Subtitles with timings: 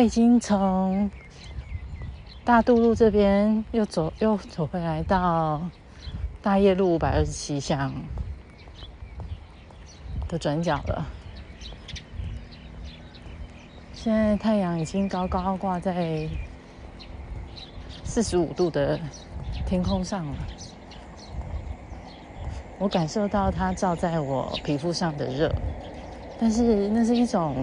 [0.00, 1.10] 我已经从
[2.42, 5.60] 大渡路这边又走又走回来到
[6.40, 7.92] 大业路五百二十七巷
[10.26, 11.06] 的转角了。
[13.92, 16.26] 现在太阳已经高高挂在
[18.02, 18.98] 四十五度的
[19.66, 20.38] 天空上了，
[22.78, 25.54] 我感受到它照在我皮肤上的热，
[26.40, 27.62] 但是那是一种。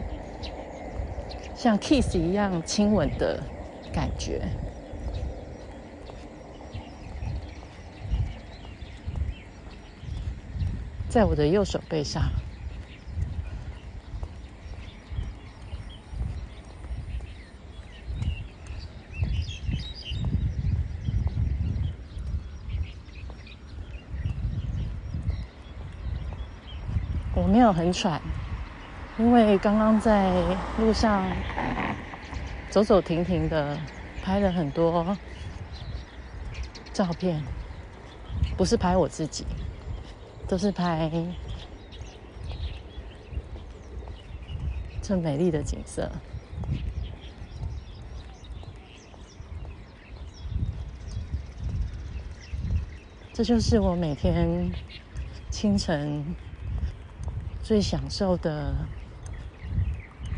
[1.58, 3.44] 像 kiss 一样亲吻的
[3.92, 4.40] 感觉，
[11.10, 12.30] 在我的右手背上。
[27.36, 28.22] 我没有很喘。
[29.20, 30.32] 因为刚刚在
[30.78, 31.26] 路上
[32.70, 33.76] 走走停停的
[34.22, 35.18] 拍了很多
[36.94, 37.42] 照片，
[38.56, 39.44] 不是拍我自己，
[40.48, 41.10] 都是拍
[45.02, 46.12] 这美丽的景色。
[53.34, 54.72] 这就是我每天
[55.50, 56.24] 清晨
[57.64, 58.76] 最享受的。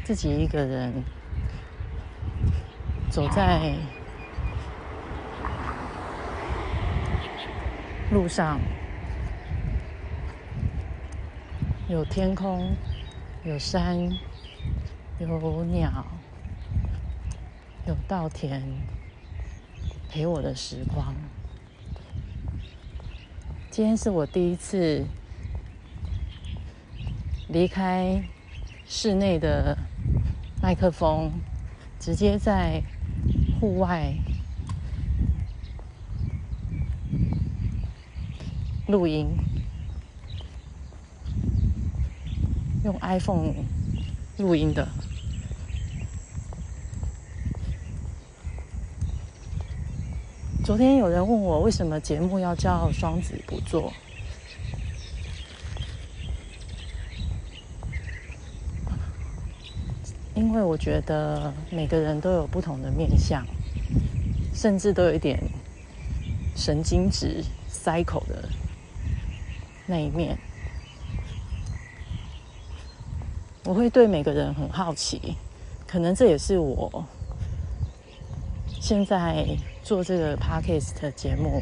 [0.09, 1.03] 自己一个人
[3.11, 3.75] 走在
[8.11, 8.59] 路上，
[11.87, 12.75] 有天空，
[13.43, 14.09] 有山，
[15.19, 16.03] 有鸟，
[17.85, 18.63] 有稻田
[20.09, 21.13] 陪我的时光。
[23.69, 25.05] 今天是我第一次
[27.47, 28.23] 离开
[28.87, 29.77] 室内的。
[30.61, 31.31] 麦克风
[31.99, 32.83] 直接在
[33.59, 34.13] 户外
[38.87, 39.29] 录音，
[42.83, 43.53] 用 iPhone
[44.37, 44.87] 录音的。
[50.65, 53.91] 昨天有人问我为什么节目要叫双子不做。
[60.49, 63.45] 因为我觉得每个人都有不同的面相，
[64.51, 65.39] 甚至都有一点
[66.55, 68.49] 神经质、塞口的
[69.85, 70.35] 那一面。
[73.63, 75.37] 我会对每个人很好奇，
[75.85, 77.05] 可能这也是我
[78.81, 79.45] 现在
[79.83, 81.61] 做这个 podcast 节目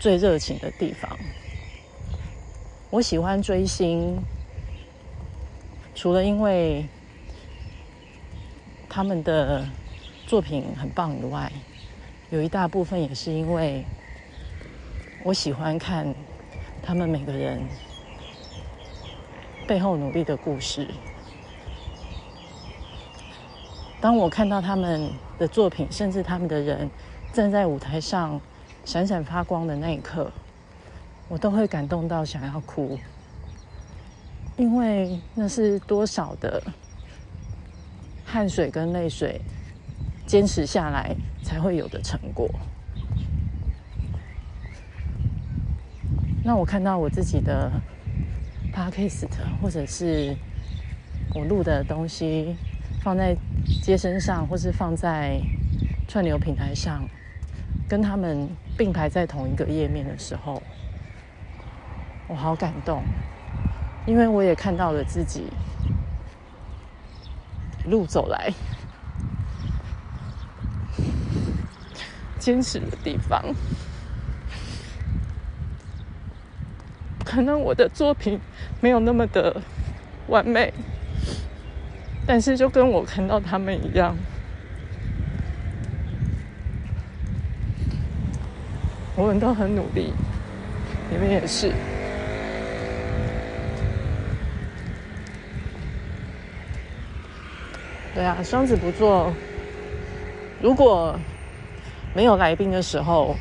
[0.00, 1.16] 最热情的地方。
[2.90, 4.18] 我喜欢追星。
[5.96, 6.84] 除了因为
[8.94, 9.66] 他们的
[10.24, 11.50] 作品很棒以外，
[12.30, 13.84] 有一大部分也是因为
[15.24, 16.14] 我喜欢看
[16.80, 17.60] 他们每个人
[19.66, 20.86] 背后努力的故事。
[24.00, 26.88] 当我看到他们的作品，甚至他们的人
[27.32, 28.40] 站在舞台上
[28.84, 30.30] 闪闪发光的那一刻，
[31.28, 32.96] 我都会感动到想要哭。
[34.56, 36.62] 因为那是多少的
[38.34, 39.40] 汗水跟泪水
[40.26, 42.50] 坚持下来才会有的成果。
[46.42, 47.70] 那我看到我自己的
[48.74, 49.28] podcast
[49.62, 50.34] 或者是
[51.32, 52.56] 我录的东西
[53.04, 53.36] 放在
[53.80, 55.40] 街声上，或是放在
[56.08, 57.08] 串流平台上，
[57.88, 60.60] 跟他们并排在同一个页面的时候，
[62.26, 63.00] 我好感动。
[64.08, 65.44] 因为我也看到了自己
[67.84, 68.52] 路走来
[72.38, 73.42] 坚持的地方，
[77.24, 78.38] 可能我的作品
[78.80, 79.62] 没有那么的
[80.28, 80.72] 完美，
[82.26, 84.14] 但是就跟我看到他们一样，
[89.16, 90.12] 我们都很努力，
[91.10, 91.72] 你们也是。
[98.14, 99.32] 对啊，双子不做。
[100.62, 101.18] 如果
[102.14, 103.34] 没有来宾的时候，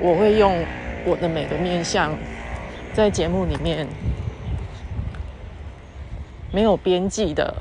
[0.00, 0.64] 我会用
[1.04, 2.16] 我的每个面向，
[2.94, 3.88] 在节目里面
[6.52, 7.56] 没有边际的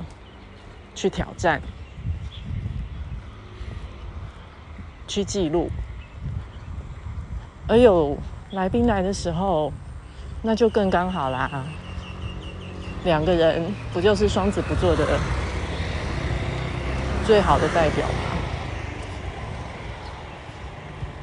[0.94, 1.60] 去挑战、
[5.08, 5.72] 去记录。
[7.68, 8.16] 而有
[8.52, 9.74] 来宾来的时候，
[10.44, 11.66] 那就更刚好啦。
[13.04, 15.20] 两个人不就是双子不做的
[17.26, 18.14] 最好的代表吗？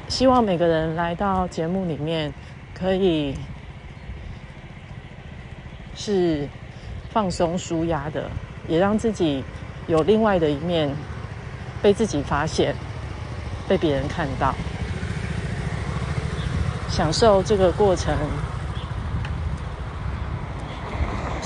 [0.07, 2.33] 希望每个人来到节目里面，
[2.73, 3.35] 可以
[5.95, 6.49] 是
[7.11, 8.29] 放松舒压的，
[8.67, 9.43] 也让自己
[9.87, 10.89] 有另外的一面
[11.81, 12.75] 被自己发现，
[13.67, 14.53] 被别人看到，
[16.89, 18.17] 享受这个过程。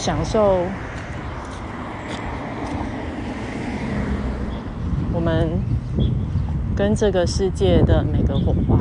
[0.03, 0.67] 享受
[5.13, 5.47] 我们
[6.75, 8.77] 跟这个世界的每个火花。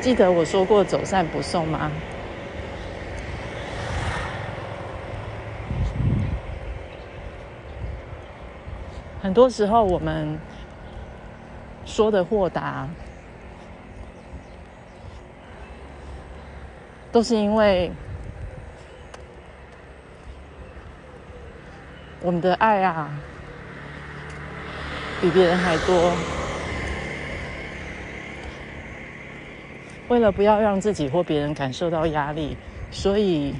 [0.00, 1.92] 记得我说过走散不送吗？
[9.22, 10.36] 很多时候，我们
[11.86, 12.88] 说的豁达，
[17.12, 17.92] 都是因为
[22.20, 23.08] 我们的爱啊，
[25.20, 26.12] 比别人还多。
[30.08, 32.56] 为了不要让自己或别人感受到压力，
[32.90, 33.54] 所以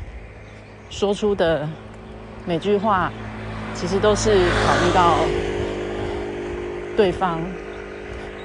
[0.90, 1.68] 说出的
[2.44, 3.12] 每句话，
[3.72, 5.28] 其实都是考虑到。
[6.96, 7.40] 对方，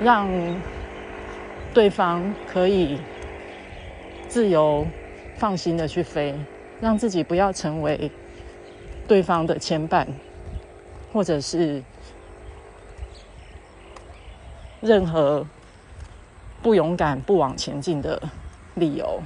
[0.01, 0.29] 让
[1.73, 2.99] 对方可以
[4.27, 4.87] 自由、
[5.35, 6.33] 放心的去飞，
[6.79, 8.09] 让自己不要成为
[9.07, 10.07] 对方的牵绊，
[11.11, 11.83] 或者是
[14.79, 15.45] 任何
[16.61, 18.21] 不勇敢、不往前进的
[18.75, 19.21] 理由。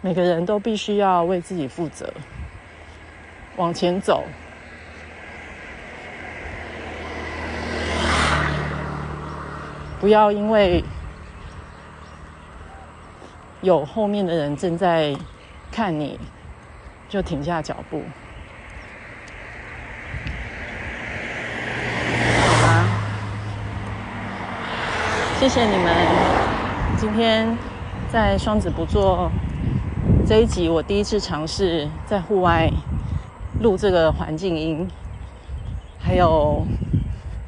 [0.00, 2.12] 每个人都必须要为自己负责，
[3.56, 4.24] 往前走。
[10.04, 10.84] 不要因为
[13.62, 15.16] 有后面的人正在
[15.72, 16.20] 看你，
[17.08, 18.02] 就停下脚步，
[22.36, 22.84] 好吧？
[25.40, 25.94] 谢谢你们。
[26.98, 27.56] 今天
[28.12, 29.32] 在双子不做
[30.26, 32.70] 这一集，我第一次尝试在户外
[33.62, 34.86] 录这个环境音，
[35.98, 36.62] 还有。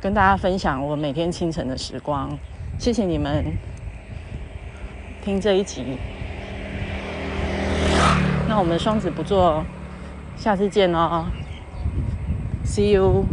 [0.01, 2.39] 跟大家分享我每天清晨的时光，
[2.79, 3.45] 谢谢你们
[5.25, 5.99] 听这一集。
[8.49, 9.65] 那我们双子不做，
[10.37, 11.27] 下次见哦
[12.65, 13.25] ，See you。